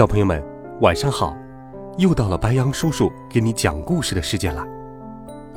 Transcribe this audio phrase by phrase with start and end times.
[0.00, 0.42] 小朋友们，
[0.80, 1.36] 晚上好！
[1.98, 4.66] 又到了白羊叔叔给你讲故事的时间了。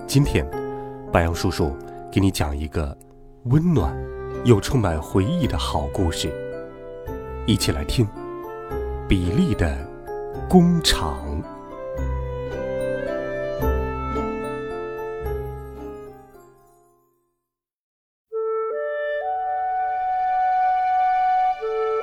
[0.05, 0.45] 今天，
[1.13, 1.73] 白羊叔叔
[2.11, 2.93] 给你讲一个
[3.45, 3.97] 温暖
[4.43, 6.29] 又充满回忆的好故事，
[7.45, 8.05] 一起来听
[9.07, 9.77] 《比利的
[10.49, 11.41] 工厂》。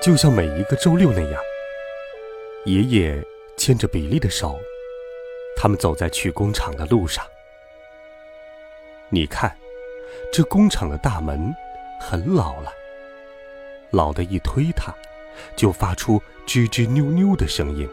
[0.00, 1.49] 就像每一个周六那样。
[2.66, 3.26] 爷爷
[3.56, 4.58] 牵着比利的手，
[5.56, 7.24] 他们走在去工厂的路上。
[9.08, 9.56] 你看，
[10.30, 11.54] 这工厂的大门
[11.98, 12.70] 很老了，
[13.90, 14.94] 老的一推它，
[15.56, 17.88] 就发出吱吱扭扭的声音。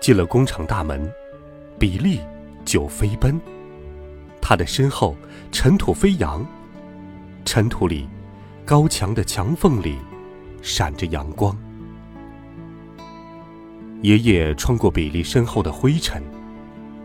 [0.00, 1.08] 进了工厂大门，
[1.78, 2.20] 比利
[2.64, 3.40] 就飞奔，
[4.42, 5.16] 他的身后
[5.52, 6.44] 尘土飞扬，
[7.44, 8.08] 尘土里，
[8.64, 9.96] 高墙的墙缝里，
[10.62, 11.56] 闪着阳光。
[14.06, 16.22] 爷爷穿过比利身后的灰尘，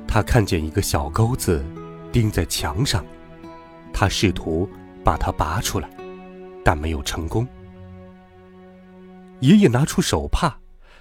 [0.07, 1.65] 他看见一个小钩子
[2.11, 3.03] 钉在墙上，
[3.91, 4.69] 他试图
[5.03, 5.89] 把它拔出来，
[6.63, 7.47] 但没有成功。
[9.39, 10.55] 爷爷拿出手帕，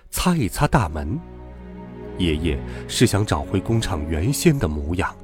[0.08, 1.20] 擦一擦大门。
[2.16, 5.14] 爷爷是想找回工厂原先的模样。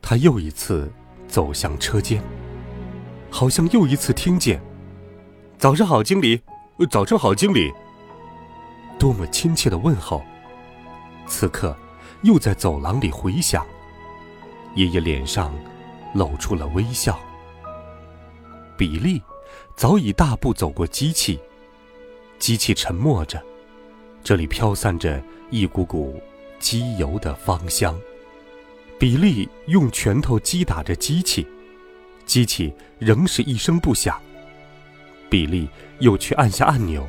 [0.00, 0.88] 他又一次
[1.26, 2.22] 走向车间，
[3.32, 4.62] 好像又一次听见
[5.58, 6.40] ：“早上好，经理。
[6.88, 7.72] ”“早上好，经理。”
[9.02, 10.22] 多么亲切的问候！
[11.26, 11.76] 此刻，
[12.22, 13.66] 又在走廊里回响。
[14.76, 15.52] 爷爷脸上
[16.14, 17.18] 露出了微笑。
[18.78, 19.20] 比利
[19.74, 21.40] 早已大步走过机器，
[22.38, 23.42] 机器沉默着，
[24.22, 26.22] 这里飘散着一股股
[26.60, 27.98] 机油的芳香。
[29.00, 31.44] 比利用拳头击打着机器，
[32.24, 34.16] 机器仍是一声不响。
[35.28, 35.68] 比利
[35.98, 37.04] 又去按下按钮，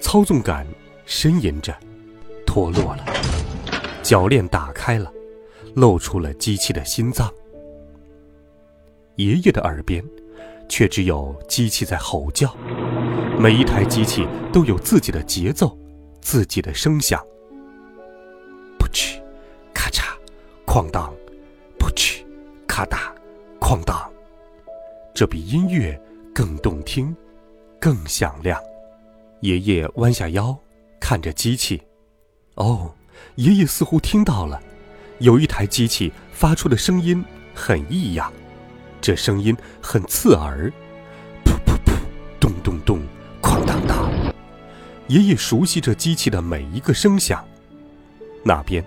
[0.00, 0.66] 操纵杆。
[1.10, 1.76] 呻吟着，
[2.46, 3.04] 脱落了，
[4.00, 5.12] 铰链打开了，
[5.74, 7.28] 露出了机器的心脏。
[9.16, 10.02] 爷爷的耳边，
[10.68, 12.54] 却只有机器在吼叫。
[13.36, 15.76] 每一台机器都有自己的节奏，
[16.20, 17.20] 自己的声响。
[18.78, 19.20] 噗嗤，
[19.74, 20.14] 咔嚓，
[20.64, 21.12] 哐当，
[21.76, 22.24] 噗嗤，
[22.68, 23.12] 咔嗒，
[23.58, 23.98] 哐当。
[25.12, 26.00] 这比音乐
[26.32, 27.14] 更动听，
[27.80, 28.58] 更响亮。
[29.40, 30.56] 爷爷弯下腰。
[31.00, 31.82] 看着机器，
[32.54, 32.94] 哦，
[33.36, 34.62] 爷爷似乎听到了，
[35.18, 37.24] 有一台机器发出的声音
[37.54, 38.32] 很异样，
[39.00, 40.70] 这声音很刺耳，
[41.44, 41.92] 噗噗噗，
[42.38, 43.00] 咚咚咚，
[43.42, 44.10] 哐当当。
[45.08, 47.44] 爷爷熟悉这机器的每一个声响。
[48.44, 48.84] 那边，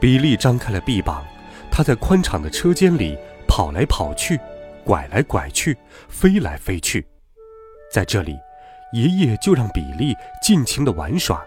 [0.00, 1.24] 比利张开了臂膀，
[1.70, 4.40] 他在宽敞的车间里跑来跑去，
[4.84, 5.76] 拐来拐去，
[6.08, 7.06] 飞来飞去。
[7.92, 8.36] 在这里，
[8.92, 11.44] 爷爷就让比利尽情的玩耍。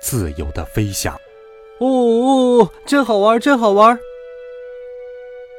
[0.00, 1.12] 自由的飞翔，
[1.80, 3.98] 哦哦，真好玩，真好玩。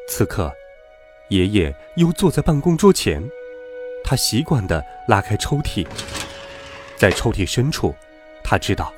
[0.07, 0.49] 此刻，
[1.27, 3.21] 爷爷又坐在办公桌前，
[4.01, 5.85] 他习惯地拉开抽屉，
[6.95, 7.93] 在抽屉深处，
[8.41, 8.93] 他知道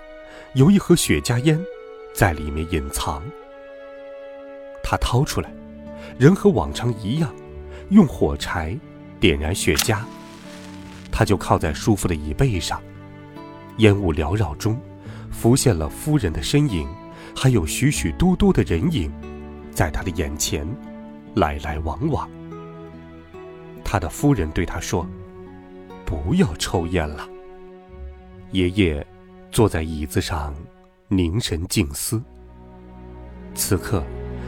[0.54, 1.60] 有一盒雪茄烟
[2.14, 3.24] 在里面隐藏。
[4.84, 5.52] 他掏出来，
[6.20, 7.34] 仍和往常一样，
[7.90, 8.78] 用火柴
[9.20, 10.04] 点燃雪茄，
[11.22, 12.82] 他就靠在舒服的椅背上，
[13.78, 14.76] 烟雾缭绕中。
[15.30, 16.90] 浮现了夫人的身影，
[17.36, 19.14] 还有许许多多的人影，
[19.70, 20.68] 在他的眼前
[21.36, 22.28] 来来往往。
[23.84, 25.08] 他的夫人对他说
[26.08, 27.30] ：“不要抽烟了。”
[28.50, 29.06] 爷爷
[29.52, 30.56] 坐在椅子上，
[31.08, 32.20] 凝神静思。
[33.54, 34.04] 此刻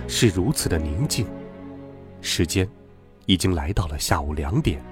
[0.07, 1.23] 是如此的宁静，
[2.19, 2.67] 时间
[3.27, 4.83] 已经来到了下午两点，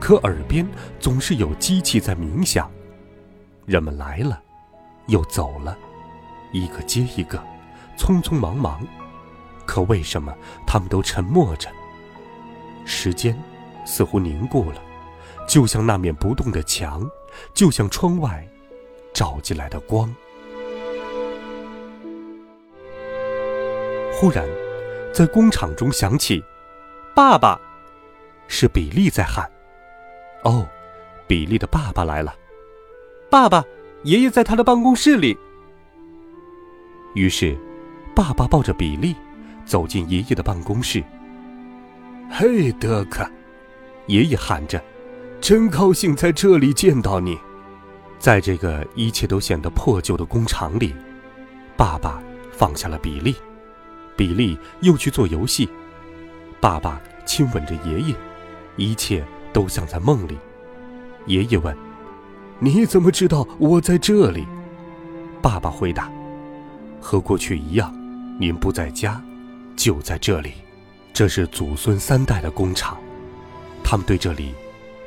[0.00, 0.66] 可耳边
[0.98, 2.70] 总是有机器在鸣响，
[3.66, 4.42] 人们来了。
[5.06, 5.76] 又走了，
[6.52, 7.42] 一个接一个，
[7.98, 8.86] 匆匆忙忙。
[9.66, 10.32] 可为什么
[10.66, 11.68] 他们都沉默着？
[12.84, 13.36] 时间
[13.84, 14.80] 似乎凝固了，
[15.48, 17.08] 就像那面不动的墙，
[17.52, 18.46] 就像窗外
[19.12, 20.14] 照进来的光。
[24.12, 24.48] 忽然，
[25.12, 26.42] 在工厂中响起
[27.16, 27.60] ：“爸爸！”
[28.46, 29.50] 是比利在喊。
[30.44, 30.66] 哦，
[31.26, 32.34] 比利的爸爸来了。
[33.30, 33.64] 爸爸，
[34.02, 35.36] 爷爷在他的办公室里。
[37.14, 37.56] 于是，
[38.14, 39.14] 爸爸抱着比利
[39.64, 41.02] 走进爷爷的办公室。
[42.30, 43.28] 嘿，德克，
[44.06, 44.82] 爷爷喊着
[45.40, 47.38] ：“真高兴在这里见到你。”
[48.18, 50.94] 在这个一切都显得破旧的工厂里，
[51.76, 52.22] 爸爸
[52.52, 53.34] 放下了比利，
[54.14, 55.68] 比利又去做游戏。
[56.60, 58.14] 爸爸亲吻着爷爷，
[58.76, 60.38] 一切都像在梦里。
[61.26, 61.76] 爷爷问
[62.58, 64.46] ：“你怎么知道我在这里？”
[65.42, 66.10] 爸爸回答
[67.00, 67.94] ：“和过去一样，
[68.38, 69.22] 您不在家，
[69.76, 70.52] 就在这里。
[71.12, 72.98] 这是祖孙三代的工厂，
[73.82, 74.54] 他们对这里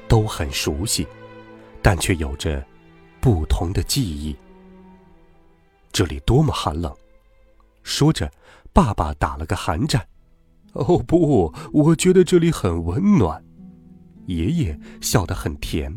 [0.07, 1.07] 都很熟悉，
[1.81, 2.63] 但却有着
[3.19, 4.35] 不同的记忆。
[5.91, 6.93] 这里多么寒冷！”
[7.83, 8.31] 说着，
[8.71, 10.07] 爸爸打了个寒战。
[10.73, 13.43] “哦不，我觉得这里很温暖。”
[14.25, 15.93] 爷爷笑得很甜。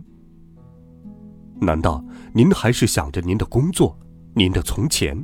[1.61, 3.99] 难道您还是想着您的工作，
[4.35, 5.17] 您的从前？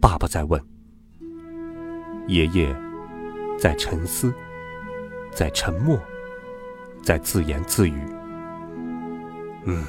[0.00, 0.62] 爸爸在问。
[2.28, 2.74] 爷爷
[3.58, 4.32] 在沉思，
[5.32, 5.98] 在沉默，
[7.02, 7.98] 在自言自语。
[9.64, 9.84] 嗯，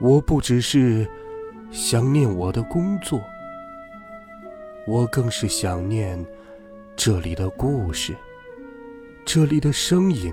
[0.00, 1.08] 我不只是
[1.70, 3.22] 想念我的工作，
[4.86, 6.22] 我更是想念
[6.94, 8.14] 这里的故事，
[9.24, 10.32] 这里的声音。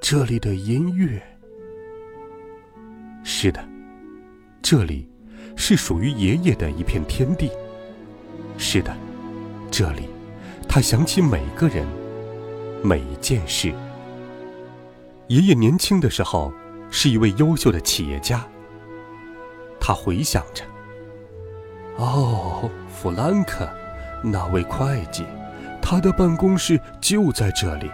[0.00, 1.20] 这里的音乐，
[3.24, 3.66] 是的，
[4.60, 5.08] 这里
[5.56, 7.50] 是属于爷爷的一片天地。
[8.58, 8.94] 是的，
[9.70, 10.10] 这里，
[10.68, 11.86] 他想起每个人，
[12.82, 13.72] 每一件事。
[15.28, 16.52] 爷爷年轻的时候
[16.90, 18.46] 是一位优秀的企业家。
[19.80, 20.62] 他回想着，
[21.96, 23.66] 哦，弗兰克，
[24.22, 25.24] 那位会计，
[25.86, 27.90] 他的办公室就在这里。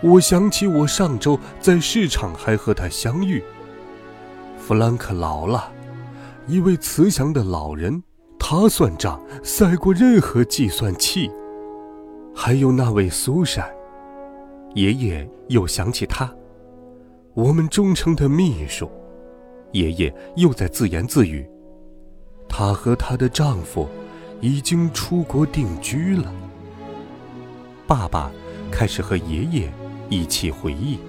[0.00, 3.44] 我想起我上周在市场还和他相遇。
[4.56, 5.70] 弗兰克老了，
[6.46, 8.02] 一位慈祥的老人，
[8.38, 11.30] 他算账赛过任何计算器。
[12.34, 13.70] 还有那位苏珊，
[14.74, 16.32] 爷爷又想起他，
[17.34, 18.90] 我们忠诚的秘书。
[19.72, 21.46] 爷爷又在自言自语
[22.48, 23.86] ：“她和她的丈夫
[24.40, 26.32] 已经出国定居了。”
[27.86, 28.30] 爸爸
[28.70, 29.72] 开始和爷爷。
[30.08, 31.00] 一起回忆。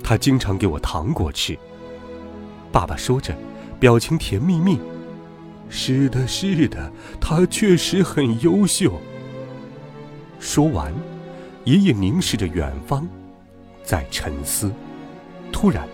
[0.00, 1.58] 他经常给我糖果吃。
[2.70, 3.36] 爸爸说着，
[3.80, 4.78] 表情甜蜜蜜。
[5.68, 8.92] 是的，是的，他确实很优秀。
[10.38, 10.94] 说完，
[11.64, 13.08] 爷爷凝视着远方，
[13.82, 14.70] 在沉思。
[15.50, 15.84] 突然，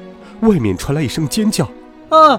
[0.42, 1.64] 外面传来一声尖叫
[2.10, 2.38] ：“啊！”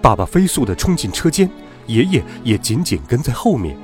[0.00, 1.50] 爸爸飞速地冲进车间，
[1.86, 3.76] 爷爷也紧紧跟在后面。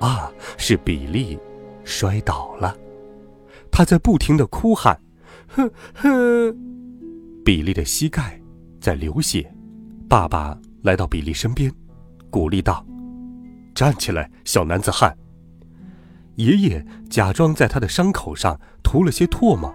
[0.00, 1.38] 啊，是比利，
[1.88, 2.76] 摔倒了。
[3.70, 5.00] 他在不停的哭喊
[5.48, 6.54] ：“哼哼！”
[7.42, 8.38] 比利的膝盖
[8.78, 9.50] 在流血。
[10.06, 11.72] 爸爸来到比利身边，
[12.30, 12.84] 鼓励道
[13.74, 15.16] ：“站起来，小男子汉。”
[16.36, 19.74] 爷爷假装在他的伤口上涂了些唾沫。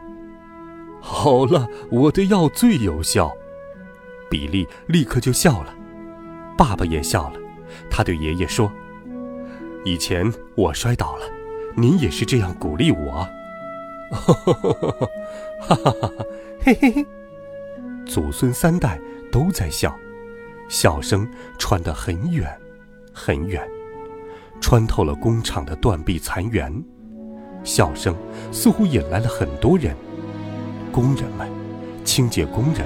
[1.01, 3.31] 好了，我的药最有效。
[4.30, 5.74] 比利立刻就笑了。
[6.57, 7.39] 爸爸也笑了。
[7.89, 8.71] 他对爷爷说
[9.83, 11.25] ：“以前我摔倒了，
[11.75, 13.28] 您也是这样鼓励我。
[14.12, 15.75] ”哈哈哈哈哈！
[15.75, 16.25] 哈
[16.62, 17.06] 嘿嘿嘿！
[18.06, 19.00] 祖孙三代
[19.32, 19.96] 都在笑，
[20.70, 21.27] 笑声
[21.58, 22.48] 传得很远，
[23.12, 23.68] 很远，
[24.62, 26.72] 穿透了工厂的断壁残垣。
[27.63, 28.15] 笑声
[28.51, 29.96] 似乎引来了很多人，
[30.92, 31.50] 工人们、
[32.03, 32.86] 清洁工人、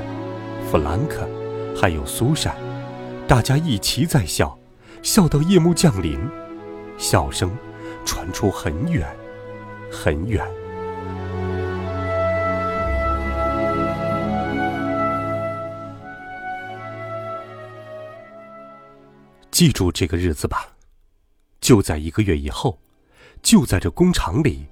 [0.69, 1.27] 弗兰克，
[1.75, 2.55] 还有苏珊，
[3.27, 4.57] 大家一齐在笑，
[5.01, 6.19] 笑到夜幕降临，
[6.97, 7.51] 笑声
[8.07, 9.05] 传出很远，
[9.91, 10.41] 很远。
[19.51, 20.67] 记住这个日子吧，
[21.59, 22.79] 就在一个月以后，
[23.43, 24.65] 就在这工厂里，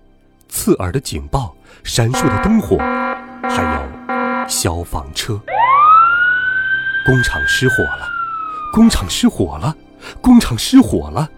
[0.48, 5.38] 刺耳的警报、闪烁的灯火，还有消防车。
[7.06, 8.08] 工厂失火了！
[8.72, 9.76] 工厂失火了！
[10.22, 11.30] 工厂失火了！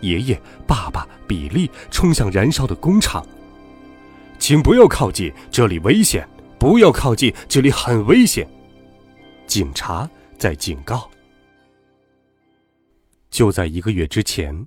[0.00, 3.24] 爷爷、爸爸、比利冲向燃烧的工厂。
[4.38, 6.28] 请不要靠近，这里危险！
[6.58, 8.46] 不要靠近，这里很危险！
[9.46, 11.08] 警察在警告。
[13.30, 14.66] 就在一个月之前，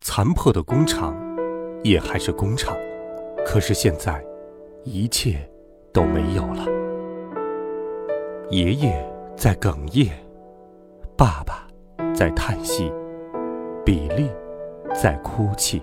[0.00, 1.16] 残破的工厂
[1.84, 2.76] 也还是工厂，
[3.46, 4.24] 可是现在，
[4.84, 5.48] 一切
[5.92, 6.66] 都没有了。
[8.50, 10.10] 爷爷在哽咽，
[11.16, 11.66] 爸爸
[12.14, 12.92] 在叹息，
[13.84, 14.28] 比利
[14.94, 15.82] 在哭泣。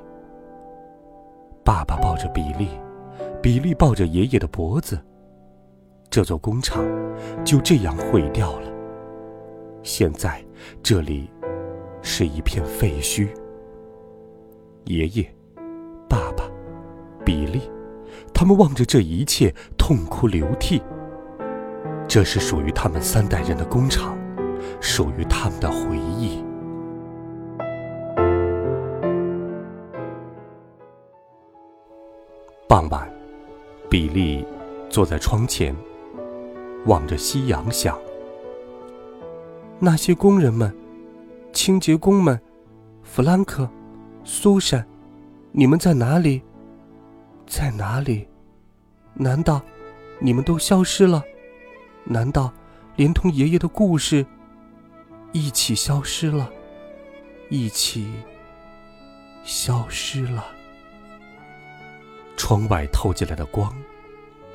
[1.63, 2.69] 爸爸抱着比利，
[3.41, 4.99] 比利抱着爷爷的脖子。
[6.09, 6.83] 这座工厂
[7.45, 8.67] 就这样毁掉了。
[9.83, 10.43] 现在
[10.81, 11.29] 这里
[12.01, 13.27] 是一片废墟。
[14.85, 15.23] 爷爷、
[16.09, 16.43] 爸爸、
[17.23, 17.61] 比利，
[18.33, 20.81] 他们望着这一切，痛哭流涕。
[22.07, 24.17] 这是属于他们三代人的工厂，
[24.81, 26.43] 属于他们的回忆。
[32.69, 33.11] 傍晚，
[33.89, 34.45] 比利
[34.91, 35.75] 坐在窗前，
[36.85, 37.99] 望着夕阳，想：
[39.79, 40.71] 那些工人们，
[41.51, 42.39] 清洁工们，
[43.01, 43.67] 弗兰克。
[44.23, 44.87] 苏珊，
[45.51, 46.43] 你们在哪里？
[47.47, 48.27] 在哪里？
[49.15, 49.59] 难道
[50.19, 51.23] 你们都消失了？
[52.03, 52.53] 难道
[52.95, 54.23] 连同爷爷的故事
[55.31, 56.47] 一起消失了？
[57.49, 58.07] 一起
[59.43, 60.45] 消失了？
[62.49, 63.71] 窗外透进来的光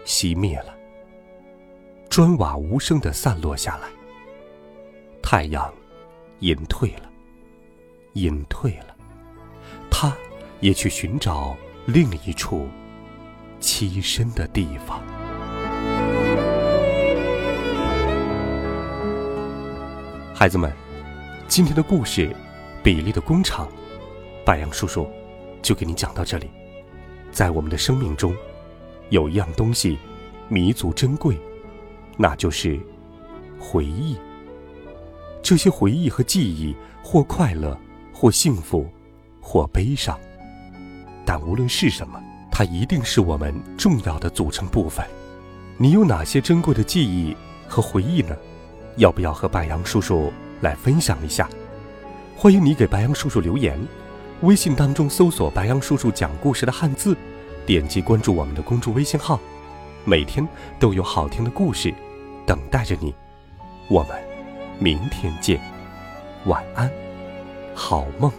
[0.05, 0.75] 熄灭了，
[2.11, 3.87] 砖瓦无声的散落下来。
[5.23, 5.73] 太阳
[6.41, 7.09] 隐退了，
[8.15, 8.97] 隐退了。
[9.93, 10.13] 他
[10.59, 12.67] 也去寻找另一处
[13.61, 15.01] 栖身的地方。
[20.35, 20.73] 孩子们，
[21.47, 22.27] 今天的故事
[22.83, 23.69] 《比利的工厂》，
[24.45, 25.09] 白杨叔叔
[25.63, 26.51] 就给你讲到这里。
[27.35, 28.35] 在我们的生命中，
[29.11, 29.99] 有一样东西
[30.49, 31.37] 弥足珍贵，
[32.17, 32.81] 那就是
[33.59, 34.17] 回忆。
[35.43, 37.77] 这些回忆和记忆，或快乐，
[38.13, 38.89] 或幸福。
[39.47, 40.19] 或悲伤，
[41.23, 42.19] 但无论是什么，
[42.51, 45.05] 它一定是我们重要的组成部分。
[45.77, 47.37] 你有哪些珍贵的记忆
[47.69, 48.35] 和回忆呢？
[48.97, 51.47] 要不要和白杨叔叔来分享一下？
[52.35, 53.79] 欢迎你给白杨叔叔留言，
[54.45, 57.17] 微信当中搜索“白杨叔叔讲故事”的汉字，
[57.65, 59.41] 点击关注我们的公众微信号，
[60.05, 60.47] 每天
[60.79, 61.93] 都有好听的故事
[62.47, 63.15] 等待着你。
[63.89, 64.11] 我们
[64.79, 65.59] 明天见，
[66.45, 66.91] 晚安，
[67.75, 68.31] 好梦。